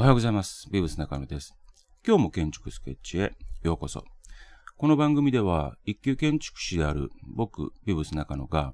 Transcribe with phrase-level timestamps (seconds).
[0.00, 0.66] おはようございます。
[0.70, 1.54] ビブス中野です。
[2.06, 4.02] 今日も建築スケッチへようこそ。
[4.78, 8.72] この番組では一級建築士である僕、ビブス中野が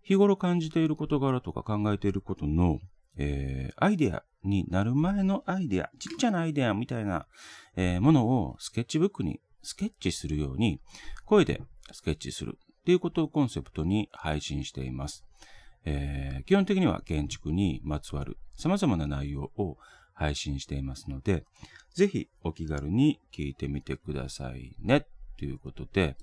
[0.00, 2.78] 日頃感じている事柄とか考えていることの、
[3.18, 7.26] えーアイデアになる前のアイデア、ちっちゃなアイデアみたいな、
[7.76, 10.80] えーものをスケッチブックにスケッチするように
[11.26, 11.60] 声で
[11.92, 15.22] スケッチするっていうことをコンセプトに配信しています。
[15.84, 19.76] えー基本的には建築にまつわる様々な内容を
[20.16, 21.44] 配信していますので、
[21.94, 25.06] ぜひお気軽に聞いてみてくださいね。
[25.38, 26.16] ということで、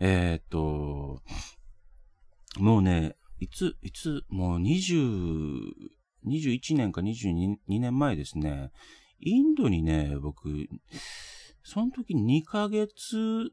[0.00, 1.22] えーっと、
[2.58, 5.60] もうね、いつ、いつ、もう20、
[6.26, 8.70] 21年か22年前ですね、
[9.20, 10.68] インドにね、僕、
[11.62, 13.50] その時2ヶ月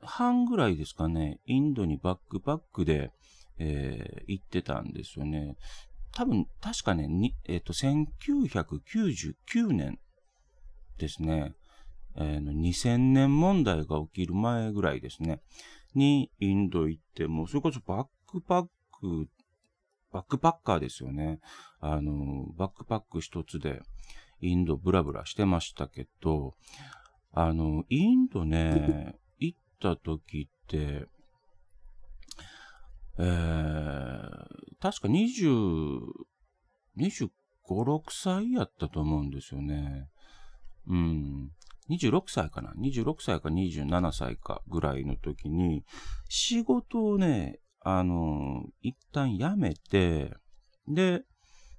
[0.00, 3.10] 半ぐらいですかね、インドにバックパックで、
[3.58, 5.56] えー行ってたんですよね。
[6.14, 7.08] 多分、確かね、
[7.46, 9.98] えっ、と、1999年
[10.98, 11.54] ですね。
[12.16, 15.40] えーの2000年問題が起きる前ぐらいですね。
[15.94, 19.28] に、インド行って、もそれこそバックパック、
[20.12, 21.40] バックパッカーですよね。
[21.80, 23.82] あの、バックパック一つで、
[24.40, 26.54] インドブラブラしてましたけど、
[27.32, 31.06] あの、インドね、行った時って、
[33.18, 34.53] えー、
[34.84, 35.98] 確か20、
[36.98, 37.30] 25、
[37.68, 40.10] 6歳やったと思うんですよね。
[40.86, 41.50] うん。
[41.88, 45.86] 26歳かな ?26 歳か27歳かぐらいの時に、
[46.28, 50.34] 仕事をね、あの、一旦辞めて、
[50.86, 51.22] で、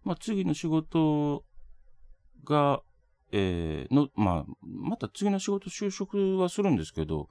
[0.03, 1.45] まあ、次の仕事
[2.43, 2.81] が、
[3.31, 7.29] えーの、まあ、また次の仕事就職はするんですけど、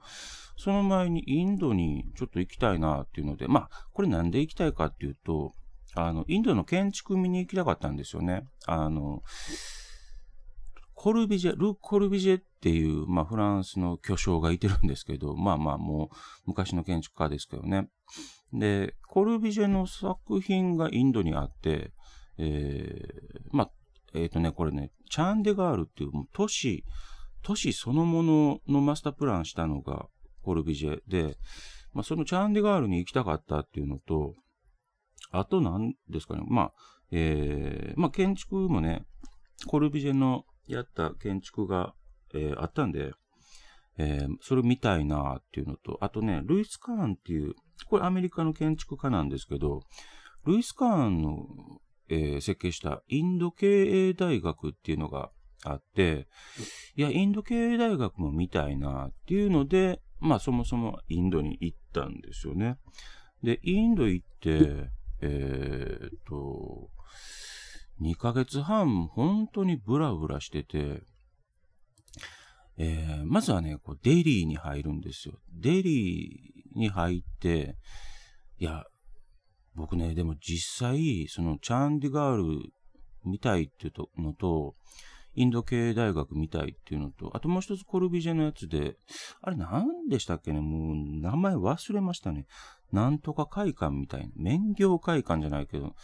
[0.55, 5.51] その前にインドにちょっと行きたいなっていうので、まあ、これなんで行きたいかっていうと、
[5.95, 8.47] あの、インドの建築見に行きたかったんですよね。
[8.65, 9.23] あの、
[10.93, 16.15] コルビジェ、ル・コルビジェっていう、まあ、フランスの巨匠がいてるんですけど、まあまあ、もう
[16.47, 17.89] 昔の建築家ですけどね。
[18.53, 21.91] で、コルビジェの作品がインドにあって、
[22.37, 23.71] えー、まあ、
[24.13, 26.83] えっ、とね、これね、チャンデガールっていう都市、
[27.43, 30.07] 都市そのもののマスタープランしたのが
[30.41, 31.37] コルビジェで、
[31.93, 34.33] まあ、そのチャンデガールに行きたかったっていうのと、
[35.31, 36.73] あと何ですかね、まあ、
[37.11, 39.05] えー、まあ、建築もね、
[39.67, 41.93] コルビジェのやった建築が、
[42.33, 43.11] えーあったんで、
[43.97, 47.53] えーそれ見たいなっていうのと、あとね、ルイス・カーンっていう、
[47.89, 49.81] これアメリカの建築家なんですけど、
[50.45, 51.47] ルイス・カーンの、
[52.09, 55.31] えー設計したインド経営大学っていうのが
[55.63, 56.27] あって、
[56.95, 62.77] いや、インド経営大学も見たいなっていうので、まあそもそもインドに行ったんですよね。
[63.43, 64.89] で、インド行って、
[65.21, 66.89] えーっと、
[68.01, 71.03] 2ヶ月半、本当にブラブラしてて、
[72.77, 75.39] えーまずはね、こうデリーに入るんですよ。
[75.53, 77.77] デリーに入って、
[78.59, 78.83] いや、
[79.75, 82.69] 僕ね、でも実際、そのチャンディガール
[83.23, 84.75] 見たいっていうのと、
[85.35, 88.95] インド系大学見たいっていうのと、あともう一つコルビジェのやつで、
[89.41, 92.45] あれ何でしたっけねもう名前忘れましたね。
[92.91, 94.31] なんとか会館みたいな。
[94.35, 95.95] 免業会館じゃないけど、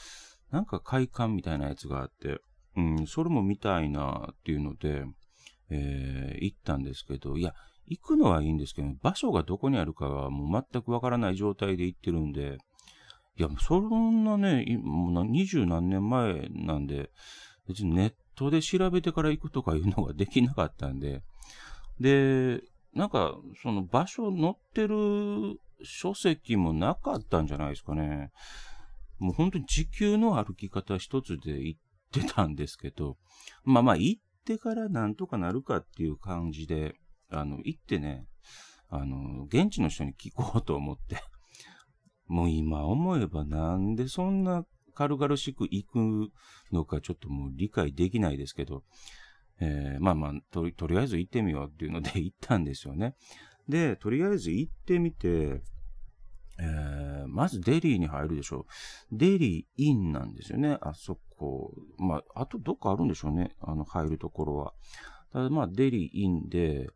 [0.52, 2.42] なんか会館みたいなやつがあって、
[2.76, 5.06] うん、それも見たいなっていうので、
[5.70, 7.54] えー行ったんですけど、いや、
[7.88, 12.58] 行くのはいいんですけど、場所がどこにあるかはもう全くわからない状態で行ってるんで、
[13.38, 17.12] いや、そんなね、二十何年前なんで、
[17.68, 21.22] 別にネットで調べてから行くとかいうのができなかったんで、
[22.00, 22.62] で、
[22.94, 28.32] なんか、その場所載ってる書籍もなかったんじゃないですかね。
[29.20, 31.80] もう本当に地球の歩き方一つで行っ
[32.12, 33.18] てたんですけど、
[33.64, 36.96] まあまあ行ってからなんとかなるかっていう感じで、
[37.30, 38.26] あの、行ってね、
[38.90, 41.22] あの、現地の人に聞こうと思って、
[42.28, 46.32] もう今思えばなんでそんな軽々しく行く
[46.72, 48.84] のかちょっともう理解できないですけど、
[49.60, 53.16] えーまあまあと、とりあえず行ってみようっていうので行ったんですよね。
[53.68, 55.62] で、とりあえず行ってみて、
[56.60, 58.66] えーまずデリーに入るでしょ
[59.12, 59.18] う。
[59.18, 61.74] デリーインなんですよね、あそこ。
[61.98, 64.74] まあ、あとどっかあるんでしょうね、あの、入るところは。
[65.32, 66.90] ただまあ、デリーインで、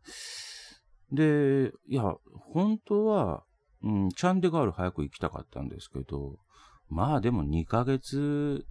[1.10, 2.14] で、いや、
[2.52, 3.44] 本当は、
[3.82, 6.38] うん、チャンデガール早く行きたかったんですけど、
[6.88, 8.64] まあでも2ヶ月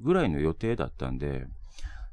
[0.00, 1.46] ぐらいの予定だったんで、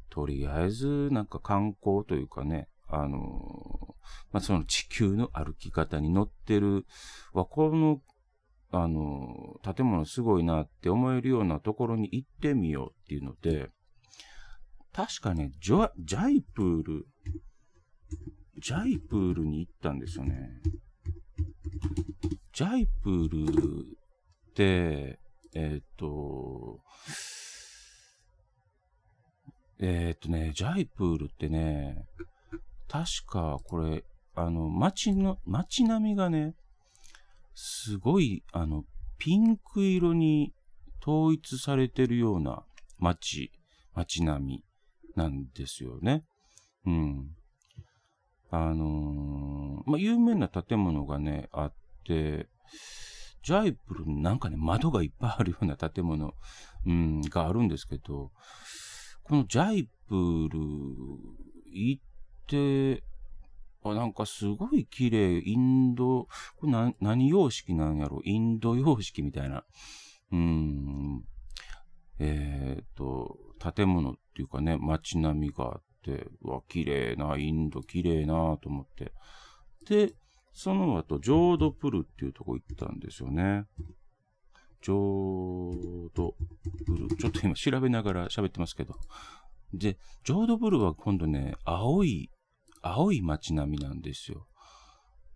[0.10, 3.96] とりあえずなんか観光というかね、あの、
[4.32, 6.86] まあその地球の歩き方に乗ってる、
[7.34, 8.02] わ、この、
[8.72, 13.70] あの、建物すごいなって思えるようなところに行ってみようっていうので、
[14.94, 17.06] 確かね、ジョジャイプール、
[18.60, 20.50] ジャイプールに行ったんですよね。
[22.54, 23.86] ジャイプール
[24.50, 25.20] って、
[25.54, 26.82] えっ、ー、と、
[29.80, 32.06] えっ、ー、とね、ジャイプールってね、
[32.90, 34.04] 確かこれ、
[34.36, 36.56] あの、街の、街並みがね、
[37.54, 38.84] すごい、あの、
[39.20, 40.54] ピンク色に
[41.02, 42.64] 統一されてるような
[42.98, 43.52] 街、
[43.94, 44.64] 街並み
[45.16, 46.24] なんですよね。
[46.86, 47.36] うん。
[48.52, 51.74] あのー、まあ、有名な建物がね、あっ
[52.06, 52.48] て、
[53.44, 56.34] ジャイプルなんかね、窓がいっぱいあるような建物、
[56.86, 58.32] うん、があるんですけど、
[59.24, 60.60] このジャイプル
[61.72, 62.04] 行っ、
[63.84, 68.22] あ、なんかすごい綺麗、インド、これな何様式なんやろ？
[68.24, 69.64] インド様式みたいな。
[70.32, 71.24] うん、
[72.20, 73.38] えっ、ー、と、
[73.74, 79.14] 建物っていうかね、街並みがあって、うわ、綺麗な、インド綺麗なと思って。
[79.88, 80.14] で、
[80.54, 83.66] その後、ジョードプルっていうとこ行ったんですよね。
[84.82, 86.36] ジョード
[86.86, 87.16] プル。
[87.16, 88.96] ちょっと今調べながら喋ってますけど。
[89.74, 92.30] で、ジョードプルは今度ね、青い
[92.82, 94.48] 青い街並みなんですよ。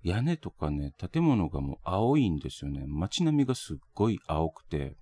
[0.03, 2.83] 屋根とかね、建物がもう青いんですよね。
[2.87, 4.97] 街並みがすっごい青くて、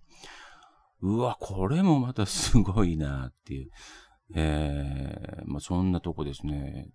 [1.01, 3.71] うわ、これもまたすごいなっていう。
[4.35, 6.89] えー、まあそんなとこですね。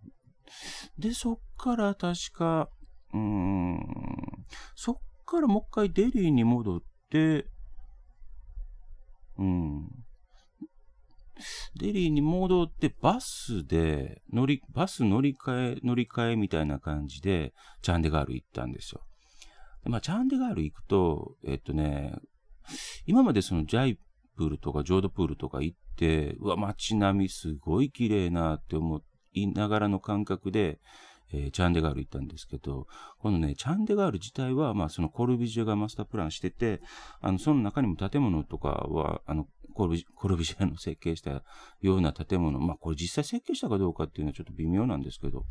[0.98, 2.70] で、そっから確か、
[3.12, 7.46] うーん、そっからもう一回デリーに戻って、
[9.38, 10.05] うん、
[11.74, 17.52] デリーに戻ってバスで乗り、バス乗り換え、乗り換えみたいな感じで、
[17.82, 19.02] チャンデガール行ったんですよ。
[19.84, 22.14] でまあ、チャンデガール行くと、えっとね、
[23.06, 23.98] 今までそのジャイ
[24.36, 29.02] プールとかジョードプールとか行って、うわ、街並みすごい綺麗なって思
[29.32, 30.80] いながらの感覚で、
[31.32, 32.86] えー、チャンデガール行ったんですけど、
[33.18, 36.80] このね、チャンデガール自体は、まあ、そのコルビジェがマスタープランしてて、
[37.20, 41.42] あの、その中にも建物とかは、あの、コルビコルビジェの設計した
[41.82, 45.44] ような建物、まあ、これ実際設計したかどうかっていうのはちょっと微妙なんですけど、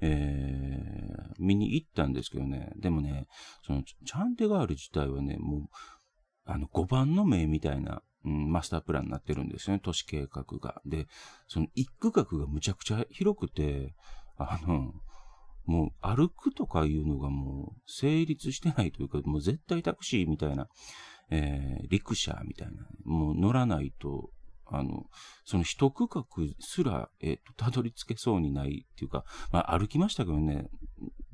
[0.00, 3.28] えー、見に行ったんですけどね、でもね、
[3.64, 5.60] その、チャンデガール自体はね、もう、
[6.44, 10.82] あの、5番の名みたいな、うん、マスタープランになってるんですよね、都市計画が。
[10.84, 11.06] で、
[11.46, 13.94] その一区画がむちゃくちゃ広くて、
[14.38, 14.92] あの、
[15.66, 20.68] もう歩くとかいうのがもう成立してないというか、もう絶対タクシーみたいな、
[21.34, 24.30] えー、陸車みたいな、もう乗らないと、
[24.66, 25.06] あの、
[25.46, 26.24] その一区画
[26.60, 30.68] すら、えっ、ー、と、たどり着けそうにないっていうか、まあ歩きましたけどね、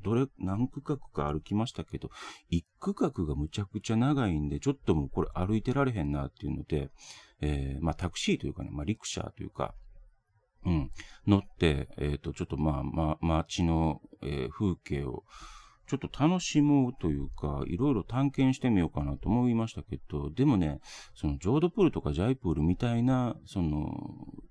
[0.01, 2.09] どれ、何区画か歩きましたけど、
[2.49, 6.89] 一区画がむちゃくちゃ長いんで、ちょっともうこれ歩いてられへんなっていうので、
[7.41, 9.75] えー、まあタクシーというかね、まあ陸車というか、
[10.65, 10.91] うん、
[11.27, 15.23] 乗って、えっ、ー、と、ちょっとまあ、まあ、街の、えー、風景を、
[15.89, 20.79] ちょっと楽しもうというか、いろいろ探検してみようかなと思いましたけど、でもね、
[21.15, 23.89] そのジョードプールとかジャイプールみたいな、その、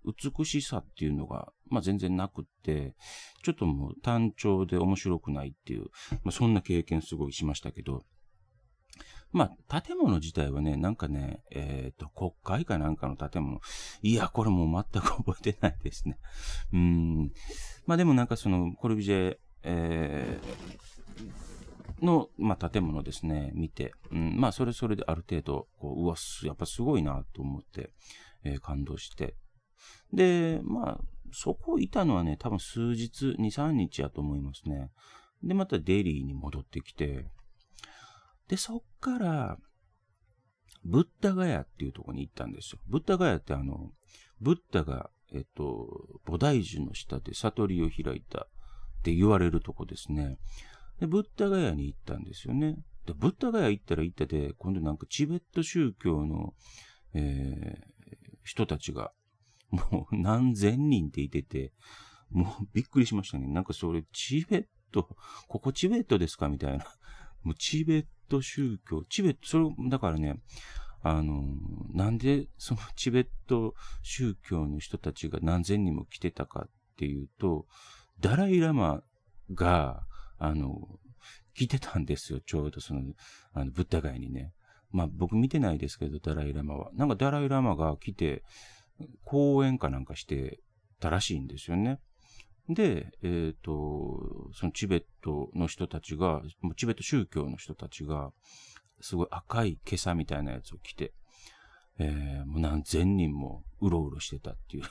[0.05, 2.97] 美しさっていうのが、まあ全然なくって、
[3.45, 5.85] ちょっともう単調で面白くないっていう、
[6.25, 8.03] まあそんな経験すごいしましたけど、
[9.31, 13.61] まあ、建物自体はね、なんかね、えっ、ー、と、国会かなんかの建物。
[14.03, 16.19] いや、これもう全く覚えてないですね。
[16.73, 17.31] うん。
[17.85, 20.68] まあでもなんかその、コルビジェ、えー、
[22.03, 26.15] の、まあ、建物ですね、見て、うん、まあ、それそれである程度、こう、うわ、
[26.45, 27.91] やっぱすごいなと思って、
[28.45, 29.37] えー、感動して。
[30.13, 31.01] で、まあ、
[31.33, 34.91] そこいたのはね、多分数日、2、3日やと思いますね。
[35.43, 37.27] で、またデリーに戻ってきて、
[38.49, 39.59] で、そっから、
[40.85, 42.79] ブッダガヤっていうところに行ったんですよ。
[42.87, 43.91] ブッダガヤってあの、
[44.41, 45.89] ブッダが、えっと、
[46.27, 50.39] 菩提樹の下で悟りを開いたって言われるとこですね。
[51.01, 52.77] で、ブッダガヤに行ったんですよね。
[53.07, 56.55] で、ブッダガヤ行ったら行ったで、今度なんかチベット宗教の、
[57.15, 59.13] えー、人たちが、
[59.71, 61.73] もう何千人っていてて、
[62.31, 63.47] もうびっくりしましたね。
[63.47, 65.17] なんかそれ、チベット、
[65.49, 66.85] ここチベットですかみたいな。
[67.43, 70.41] もうチベット宗教、チベット、それ、だからね、
[71.03, 71.45] あの、
[71.93, 77.67] なんでそのチベット宗教の人たちが何千人も来てたかっていうと、
[78.21, 79.03] ダライラマ
[79.53, 80.08] が、
[80.39, 80.99] あの、
[81.55, 83.03] 来てたんですよ、ちょうどその、
[83.53, 84.53] あの、ブッダ街にね。
[84.91, 86.91] まあ僕見てないですけど、ダライラマは。
[86.95, 88.43] なんかダライラマが来て、
[89.25, 90.61] 講演かなんかして
[91.01, 92.01] たらしいんですよね。
[92.69, 96.43] で、えっ、ー、と、そのチベットの人たちが、
[96.77, 98.33] チベット宗教の人たちが、
[99.01, 101.13] すごい赤い袈裟みたいなやつを着て、
[101.99, 104.85] えー、もう何千人もうろうろしてたっていう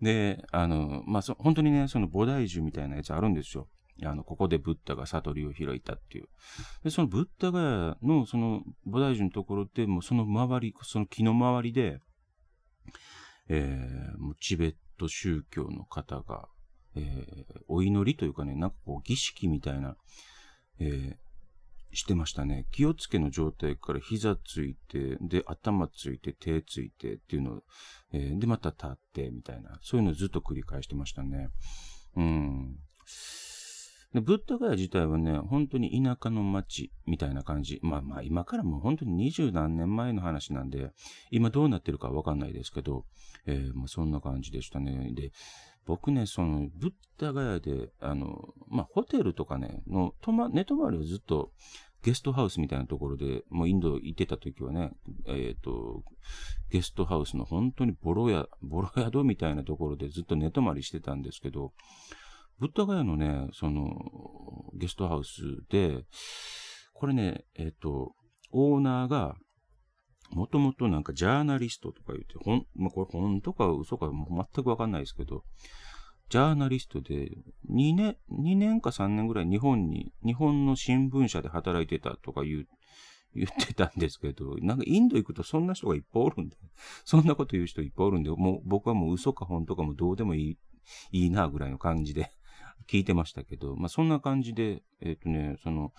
[0.00, 3.68] で、あの、まあ、本当にね、その菩提樹みたいなやつあるんですよ。
[4.04, 6.28] あの、ここでブッダが悟りを開いたっていう。
[6.84, 12.00] で、そのブッダがの、その菩提樹のところで、もうその周り、その木の周りで、
[13.48, 16.48] えー、もうチベット宗教の方が、
[16.94, 19.96] えー、お祈りというかね、なんかこう儀式みたいな、
[20.78, 22.66] えー、してましたね。
[22.72, 27.62] 気をつけの状態から膝ついて、で、頭ついて、手ついてっていうのを、
[28.12, 31.48] えー、で、また立って、みたいな、そういうのをずっと繰り返してましたね。
[32.16, 32.76] うん。
[34.16, 37.80] で、ブッダガヤ自体はね、本当に田舎の町みたいな感じ。
[37.82, 40.90] まあまあ今からもう本当に二十何年前の話なんで、
[41.30, 43.04] 今どうなってるかわかんないですけど、
[43.44, 45.10] えー、まあそんな感じでしたね。
[45.12, 45.32] で、
[45.84, 51.52] 僕ね、その、ブッダガヤで、あの、まあホテルとかね、の、泊ま、寝泊まりをずっと、
[52.02, 54.92] ゲストハウスみたいなところで、もうインド行ってた時はね、
[55.26, 56.04] えっ、ー、と、
[56.70, 61.72] ゲストハウスの本当にボロ屋、ボロ宿みたいなところでずっと寝泊まりしてたんですけど、
[62.58, 63.92] ブッダガヤのね、その、
[64.74, 66.04] ゲストハウスで、
[66.94, 68.14] これね、えっ、と、
[68.50, 69.36] オーナーが、
[70.30, 75.44] もともとなんかジャーナリストとか言って、ほん、まあ、これ本当か嘘かも全くわかんないですけど、
[76.28, 77.30] ジャーナリストで、
[77.70, 82.68] 2年、2年か3年ぐらい日本に、日本の新聞社で働いてたとか言う、
[83.34, 86.56] 言ってたんですけど、なんかインド行くとそんな人がいっぱいおるんで、
[87.04, 90.58] そんなこと言う人いっぱいおるんで、もう僕はもう嘘か本当かもどうでもいい、
[91.12, 92.32] いいなぐらいの感じで。
[92.88, 95.92] 聞いてましたけど、まあそんな感じで、えっ、ー、とね、その、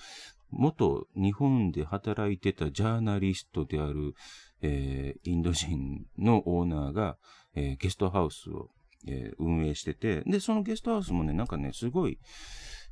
[0.52, 4.14] 元日本で働いてたジャーナリストである、
[4.62, 7.18] えー、インド人のオーナーが、
[7.56, 8.70] えー、ゲストハウスを、
[9.08, 12.20] えー、運営してて、で、そのゲストハウスもね、なんかね、すごい、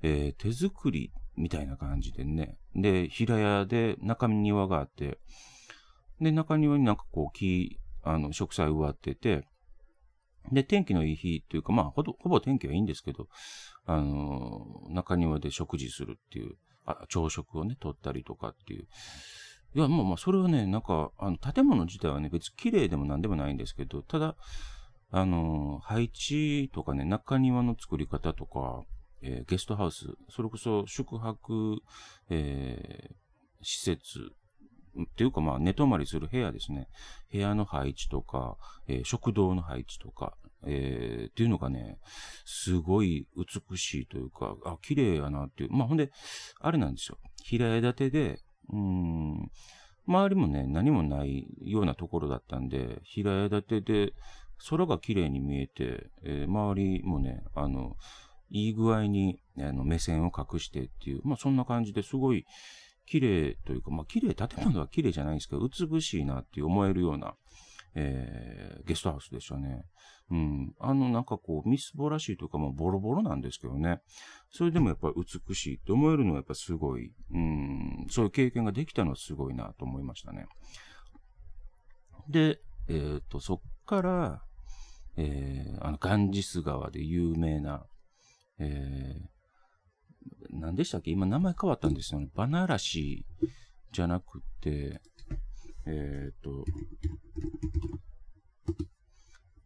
[0.01, 5.19] え手作りみたいな感じでね、で、平屋で中庭があって、
[6.19, 9.47] で、中庭になんかこう木、あの、植栽植わってて、
[10.51, 13.27] で、天気のいい日というか、まあ、ほぼ、ほぼ天気はいいんですけど、
[13.85, 18.87] あの、中庭で食事するっていう、あ朝食をね、取ったりとかっていう。
[19.75, 24.35] いや、まあまあ、それはね、なんか、あの、建物自体はね、別に綺麗でも何でもないんですけど、ただ、
[25.11, 28.83] あの、配置とかね、中庭の作り方とか、
[29.21, 31.81] えー、ゲストハウス、それこそ宿泊、
[32.29, 33.15] えー、
[33.61, 34.31] 施設
[35.03, 36.87] っていうかまあ寝泊まりする部屋ですね。
[37.31, 40.35] 部屋の配置とか、えー、食堂の配置とか、
[40.65, 41.99] えー、っていうのがね、
[42.45, 45.71] すごい美しいというか、あ、綺麗やなっていう。
[45.71, 46.11] まあほんで、
[46.59, 47.17] あれなんですよ。
[47.43, 48.39] 平屋建てで、
[48.71, 49.51] うん、
[50.07, 54.13] 周りもね、何もないようなところだったんで、平屋建てで、
[54.69, 57.97] 空が綺麗に見えて、えー、周りもね、あの、
[58.49, 62.45] いい具合にあの目線を隠してっていう、まあそんな感じですごい、
[63.05, 67.35] 綺麗というか、まあ綺麗、建物は綺麗じゃないんですけど、美しいなって思えるような、
[67.95, 69.85] えー、ゲストハウスでしたね。
[70.31, 70.75] うん。
[70.79, 74.01] あの、なんかこう、みすぼらしいというか、もうボロボロなんですけどね。
[74.49, 75.13] それでもやっぱり
[75.47, 80.47] 美しいって思えるのはやっぱすごい、うん、そういう経験ができたのはすごいなと思いましたね。
[82.27, 84.41] で、えっ、ー、と、そっから、
[85.17, 87.85] えー、あの、ガンジス川で有名な、
[88.59, 89.34] えー、
[90.51, 91.11] 何でしたっけ？
[91.11, 92.29] 今名前変わったんですよね。
[92.35, 93.25] バナラシ
[93.91, 95.01] じゃなくて、
[95.85, 96.65] えっ、ー、と、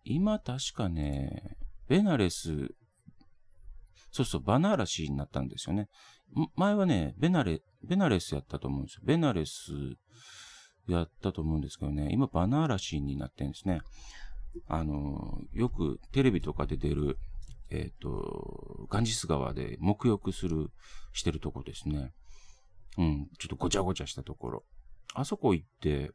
[0.03, 2.69] 今確かね、ベナレス、
[4.11, 5.87] そうそう、バナラシになったんですよね。
[6.55, 9.01] 前はね、ベナレ、ベナレスやったと思うんですよ。
[9.05, 9.71] ベナレス
[10.87, 13.81] やったと思うんですけどね、今バナーラシーになってるんですね。
[14.67, 17.17] あの、よくテレビとかで出る、
[17.71, 20.71] えっ、ー、と、ガンジス川で沐浴する、
[21.13, 22.13] してるとこですね。
[22.97, 24.63] うん、ちょっとごちゃごちゃしたところ。
[25.13, 26.11] あそこ行って、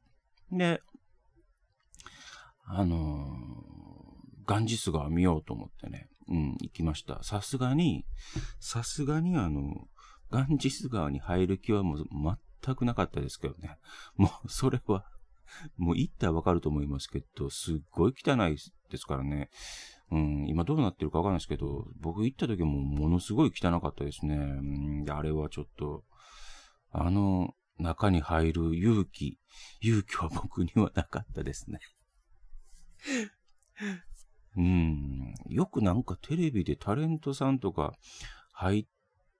[0.52, 0.80] で、
[2.66, 7.22] あのー、ガンジス川見ようと思ってね、うん、行きました。
[7.22, 8.04] さすがに、
[8.60, 9.88] さすがにあの、
[10.30, 12.06] ガンジス川に入る気はもう
[12.62, 13.78] 全くなかったですけどね。
[14.16, 15.04] もう、それは、
[15.76, 18.56] もう行ったらわかると思いますけど、すっごい汚い
[18.90, 19.50] ですからね。
[20.10, 24.36] うん、今どうなってるかわかんないですけど、僕行った時もものすごい汚かったですね。
[24.36, 26.04] うん、あれはちょっと、
[26.92, 29.38] あの中に入る勇気、
[29.80, 31.80] 勇気は僕にはなかったですね。
[34.56, 37.94] うん、よくなんかテレビでタレントさんとか
[38.52, 38.86] 入っ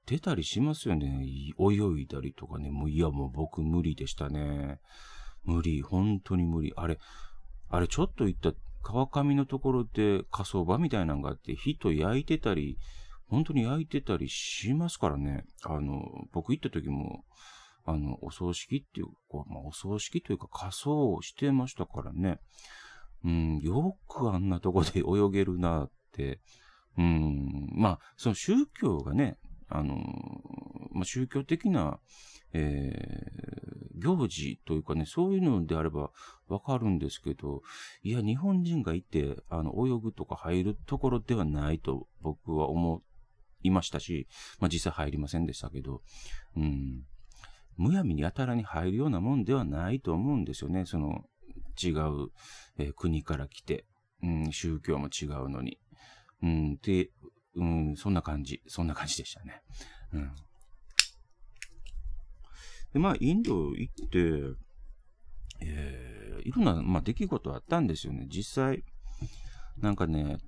[0.06, 1.24] てたりしますよね。
[1.58, 2.70] 泳いだりとかね。
[2.72, 4.80] もういやもう僕無理でしたね。
[5.44, 6.72] 無理、本当に無理。
[6.74, 6.98] あれ、
[7.68, 8.52] あれちょっと行った
[8.84, 12.78] 川上のところで火葬場みたいなのがあって、火と焼いてたり、
[13.26, 15.44] 本当に焼いてたりしますからね。
[15.64, 17.24] あの、僕行った時も、
[17.86, 22.38] あの、お葬式っていうか、まあ、お葬式というか仮装をしてましたからね。
[23.24, 26.40] うん、よくあんなとこで泳げるなって、
[26.98, 29.38] うん、まあ、その宗教がね、
[29.68, 29.96] あの、
[30.92, 31.98] まあ、宗教的な、
[32.52, 32.92] え、
[33.94, 36.10] 行事というかね、そういうのであれば
[36.48, 37.62] わかるんですけど、
[38.02, 43.02] いや、日本人がいて、あの、泳ぐとか入るところではないと僕は思
[43.62, 44.26] いましたし、
[44.60, 46.02] まあ、実際入りませんでしたけど、
[46.56, 47.04] うん、
[47.76, 50.86] むやみにやたらに入るようなもんではないと思うんですよね。
[50.86, 51.24] その、
[51.82, 52.30] 違う、
[52.78, 53.84] えー、国から来て、
[54.22, 55.78] うん、宗教も違うのに。
[56.42, 57.10] うん、で、
[57.56, 59.62] うん、そんな感じ、そんな感じでしたね。
[60.12, 60.32] うん。
[62.94, 64.18] で、まあ、インド行って、
[65.60, 68.26] えー、いろんな、まあ、出来事あったんですよね。
[68.30, 68.84] 実際、
[69.78, 70.38] なんかね、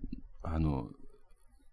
[0.43, 0.89] あの、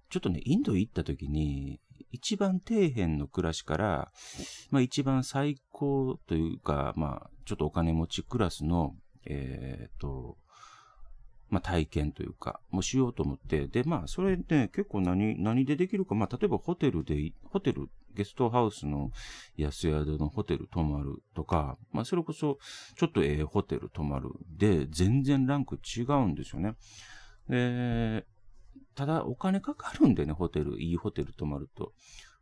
[0.09, 1.79] ちょっとね、インド行った時に、
[2.11, 4.11] 一番底辺の暮らしから、
[4.69, 10.37] まあ一番最高というか、まあちょっとお金持ちクラスの、えっ、と、
[11.49, 19.11] まあ体験というか、もしようと思って、で、まあそれね、結構何、何でできるか、まあ例えばホテルで、ホテルゲストハウスの
[19.57, 22.57] 安宿のホテル泊まるとか、まあそれこそ
[22.97, 26.75] ちょっとええホテル泊まるで、全然ランク違うんですよね。
[27.49, 28.25] で、
[28.95, 31.93] ただお金かかるんでね、ホテル、いいホテル泊まると。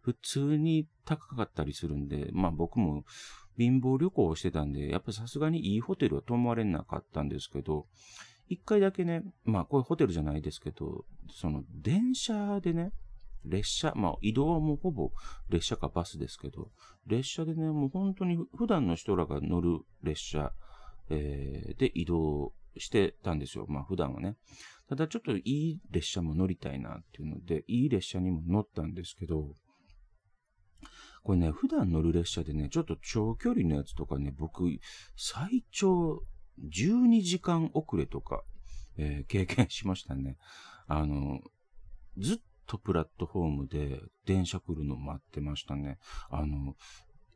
[0.02, 3.06] 普通に高かったりするんで、まあ僕も
[3.58, 7.86] 貧乏旅行をしてたんで、やっぱさすがにいいホテルは泊まれなかったんですけど、
[8.50, 12.92] 一回だけね、まあこれホテルじゃないですけど、その電車でね、
[13.46, 15.12] 列車、まあ移動はもうほぼ
[15.50, 16.70] 列車かバスですけど、
[17.08, 20.54] 列車でね、もう本当に普段の人らが乗る列車、
[21.10, 23.66] えー、で移動してたんですよ。
[23.68, 24.38] まあ普段はね。
[24.88, 29.56] ただちょっといい列車も乗りたいなっていうので、いい列車にも乗ったんですけど、
[31.24, 34.64] これね、普段乗る列車でね、ちょっと長距離のやつとかね、僕、
[35.16, 36.24] 最長
[36.60, 38.44] 12時間遅れとか、
[38.98, 40.38] えー、経験しましたね。
[40.88, 41.40] あの、
[42.18, 42.38] ずっ
[42.72, 45.98] とプラットフォームで電車来るの待ってましたね。
[46.30, 46.76] あの、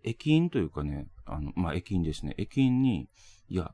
[0.01, 2.35] 駅員というかね、あの、まあ、駅員ですね。
[2.37, 3.09] 駅員に、
[3.49, 3.73] いや、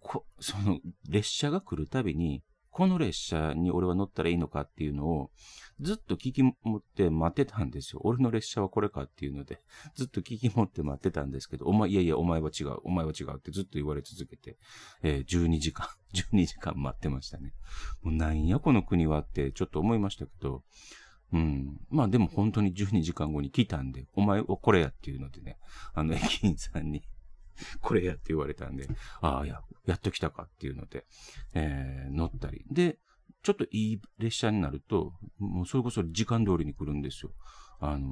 [0.00, 5.30] こ、その、列車が来るたびに、この列車に俺は乗ったらいいのかっていうのを、
[5.80, 8.00] ずっと聞き持って待ってたんですよ。
[8.04, 9.60] 俺の列車はこれかっていうので、
[9.94, 14.58] ずっと聞き持って待ってたんですけど、お前、いやいや、お前は違う、お前は違うってずっと言われ続けて、
[15.02, 17.54] えー、12時間、 12時間待ってましたね。
[18.02, 20.64] もうなんやこの国はってちょっと思いましたけど、
[21.32, 21.80] うん。
[21.90, 25.58] まあでも本当に12時間後に来たんで、お前はこれやっていうのでね、
[25.94, 27.02] あの駅員さんに
[27.80, 28.88] これやって言われたんで、
[29.20, 31.06] ああ、や、っと来たかっていうので、
[31.54, 32.64] えー、乗ったり。
[32.70, 32.98] で、
[33.42, 37.32] ちょっといい列車になると、もうそれこそ時間通りに来るんですよ。
[37.80, 38.08] あの、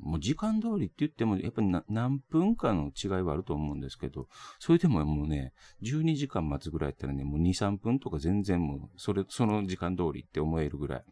[0.00, 4.28] もう時間通りって言っても、やっぱり何分かの違いはあると思うんですけど、
[4.58, 11.04] それでももうね、12時間待つぐらいやったらね、もう2、3分とか全然もう、それ、その時間通りって思えるぐらい、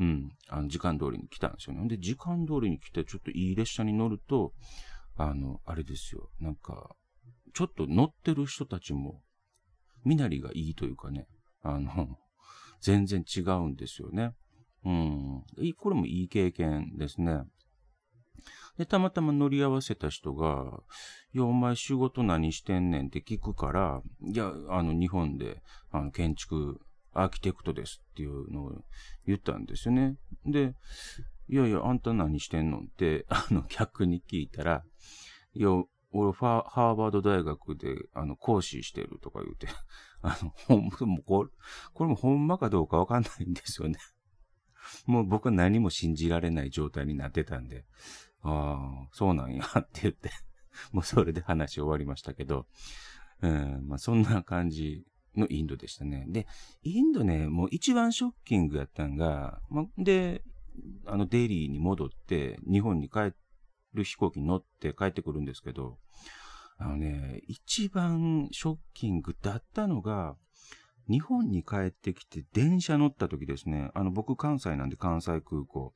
[0.00, 1.86] うん、あの、時間通りに来たんですよね。
[1.86, 4.54] で、時間通りに来て、ちょっといい列車に乗ると、
[5.16, 6.96] あの、あれですよ、なんか、
[7.54, 9.22] ちょっと乗ってる人たちも、
[10.04, 11.28] 身なりがいいというかね、
[11.62, 12.18] あの、
[12.82, 14.34] 全然違うんですよね。
[14.84, 15.44] うん。
[15.78, 17.44] これもいい経験ですね。
[18.76, 20.82] で、たまたま乗り合わせた人が、
[21.32, 26.80] いや、お前仕事何してんねんって聞くから、いや、あの、日本で、あの、建築、
[27.12, 28.84] アーキテクトですっていうのを
[29.26, 30.16] 言ったんですよね。
[30.44, 30.74] で、
[31.48, 34.84] いやいや、あんた何してんのって、あの、逆に聞いたら、
[35.54, 35.68] いや、
[36.16, 39.66] 俺、ハーバード大学で、あの、講師してるとか言うて、
[40.22, 41.50] あの、ほん、もこれ、
[41.92, 43.98] これもほんまかどうかわかんないんですよね。
[45.06, 47.84] もう僕は何も信じられない状態になってたんで、
[48.42, 50.30] ああ、そうなんやって言って
[50.92, 52.66] もうそれで話終わりましたけど、
[53.40, 56.26] うん、まあそんな感じのインドでしたね。
[56.28, 56.46] で、
[56.82, 60.44] インドね、もう一番ショッキングやったんが、まあ、で、
[61.06, 63.32] あの、デリーに戻って、日本に帰っ
[63.94, 65.98] る飛行機に乗って帰ってくるんですけど、
[66.78, 70.36] あのね、一番ショッキングだったのが、
[71.08, 75.92] 日本に帰ってきて電車乗った時ですね、あの、僕関西なんで関西空港、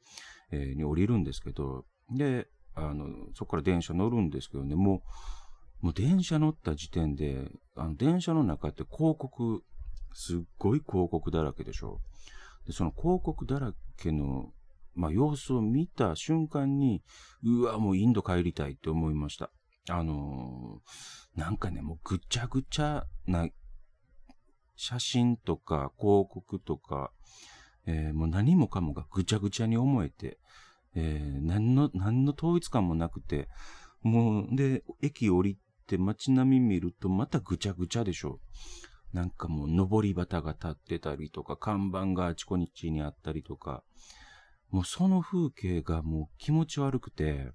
[0.50, 5.02] に降りるんですけど、で、あの、そこから電車乗るんですけどね、も
[5.82, 9.62] う、もう電車乗った時点で、あの、電車の中って広告、
[10.14, 12.00] すっごい広告だらけでしょ。
[12.66, 14.52] で、その広告だらけの
[14.94, 17.02] まあ、様子を見た瞬間に、
[17.42, 19.50] うわ、もうインド帰りたいって思いました。
[19.90, 23.48] あのー、なんかね、もうぐちゃぐちゃな
[24.76, 27.10] 写真とか広告とか、
[27.86, 30.38] えー、もう何もかもがぐちゃぐちゃに思えて、
[30.94, 33.48] えー、何の、何の統一感もなくて、
[34.02, 38.40] もう、で、駅降りて街並み見るとまたぐちゃぐちゃでしょ。
[39.12, 43.82] なんかもう、登り旗が立ってたりとか、看板があちこちにあったりとか、
[44.70, 47.52] もうその風景がもう気持ち悪くて、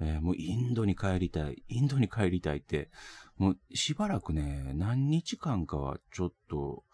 [0.00, 2.90] えー、もうインドに帰りたい、インドに帰りたいって、
[3.36, 6.84] もうしばらくね、何日間かはちょっと、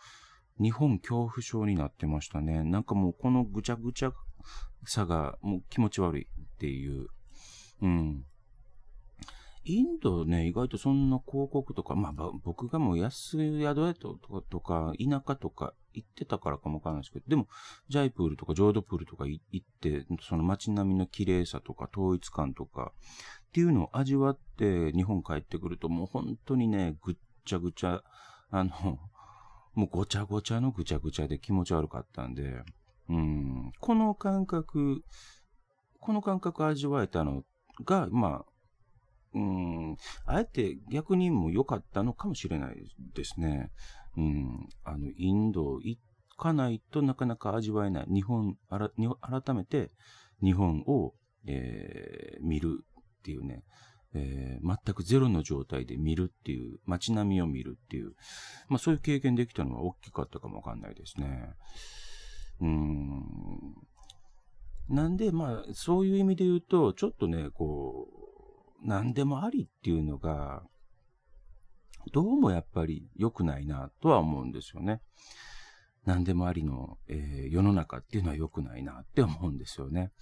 [0.61, 2.63] 日本恐怖症になってましたね。
[2.65, 4.13] なんかもうこのぐちゃぐちゃ
[4.85, 7.09] さがもう気持ち悪いっていう。
[7.81, 8.25] うん。
[9.65, 17.49] インドね、意外とそんな広告とか、まあ、僕がもう安宿とか、とか田舎とか行ってたからかもわからないですけど、でも、
[17.89, 22.93] ジャイプールとかジョードプールとか行って、その街並みの綺麗さとか統一感とか、
[23.49, 28.03] っていうのを味わって日本帰ってくると、もう本当にね、ぐっちゃぐちゃ、
[28.51, 28.99] あの、
[29.75, 32.63] もうごちゃごちゃのぐちゃぐちゃで気持ち悪かったんで、
[33.09, 35.03] うん、この感覚、
[35.99, 37.45] この感覚味わえたの
[37.85, 38.53] が、まあ、
[39.33, 42.77] うん、あえて逆にも良かったのかもしれない
[43.15, 43.71] ですね。
[44.17, 45.99] うん、あの、インド行
[46.37, 48.07] かないとなかなか味わえない。
[48.13, 49.93] 日本、改めて
[50.43, 51.15] 日本を、
[51.47, 52.81] えー、見る
[53.21, 53.63] っていうね、
[54.15, 58.15] えー、全くゼロの状態で見るっていう、街並みを見るっていう、
[58.69, 61.55] まあそういう経験できたのは大きかったかもわかんないですね。
[62.61, 63.25] うん。
[64.89, 68.20] なんで、まあ、そういう意味で言うと、ちょっとね、こう、
[68.83, 70.63] 何でもありっていうのが、
[72.13, 75.03] どうもやっぱり良くないなとは思うんですよね。
[76.07, 80.13] 何でもありの、えー、世の中っていうのは良くないなって思うんですよね。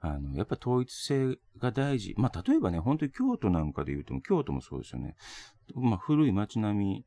[0.00, 2.14] あの、やっぱ統一性が大事。
[2.16, 5.14] まあ、例えばね、本当に京都なんかで言うと、京都もそうですよね。
[5.76, 7.06] まあ、古い街並み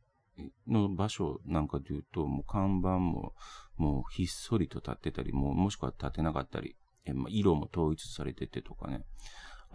[0.65, 3.33] の場所なんかで言うと、もう看板も、
[3.75, 9.03] もうひっそりと立ってたり、ももしくは立てなかったり、えまあ、色も統一されててとかね。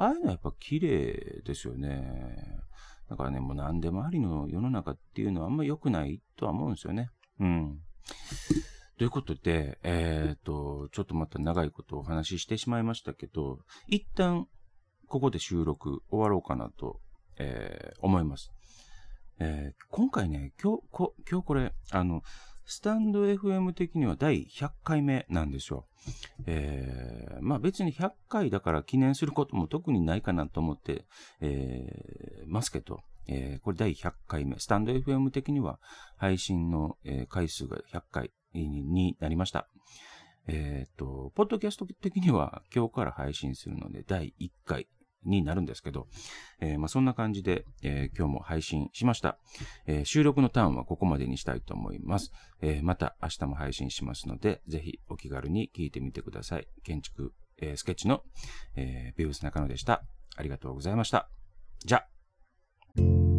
[0.01, 2.59] ああいうのはやっぱ綺麗ですよね。
[3.11, 7.11] だからね、もう何でもありの世の中っていうのはあんま良くないとは思うんですよね。
[7.39, 7.79] うん。
[8.97, 13.59] ということで、えっ、ー、と、ちょっとまた長いことお話ししてしまいましたけど、
[13.89, 14.47] 一旦
[15.07, 17.01] ここで収録終わろうかなと、
[17.39, 18.53] えー、思います。
[19.39, 22.23] えー、今回ね、今日、こ今日これ、あの、
[22.71, 25.89] スタンド FM 的には第100回目なんですよ。
[26.47, 31.05] えー、まあ別に100回だから記念することも特にないかなと思って、
[31.41, 34.57] えー、ますけど、えー、これ第100回目。
[34.61, 35.81] スタンド FM 的には
[36.17, 39.69] 配信の、えー、回数が100回になりました。
[40.47, 44.87] えっ、ー、と、ポッドキャスト的には今日から配信するので第1回
[45.25, 46.07] になるんですけど、
[46.61, 49.39] えー、まあ、そんな感じで、えー、今日も配信しました、
[49.87, 52.33] えー、収録のターンはここまでにしたいと思います。
[52.63, 56.69] えまた明日も配信しますので、ぜひお気軽に聞いてみてください。
[56.85, 58.23] 建築、えスケッチの、
[58.77, 60.03] えビュース中野でした。
[60.37, 61.31] ありがとうございました。
[61.85, 62.05] じゃ
[62.99, 63.30] あ。